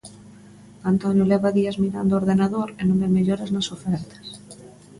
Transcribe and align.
Antonio 0.91 1.23
leva 1.31 1.55
días 1.59 1.79
mirando 1.83 2.11
o 2.13 2.19
ordenador 2.21 2.69
e 2.79 2.81
non 2.87 2.99
ve 3.01 3.09
melloras 3.17 3.49
nas 3.55 3.67
ofertas. 3.75 4.25